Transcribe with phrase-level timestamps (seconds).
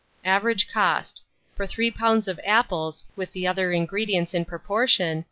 [0.25, 1.21] Average cost,
[1.55, 2.27] for 3 lbs.
[2.27, 5.19] of apples, with the other ingredients in proportion, 2s.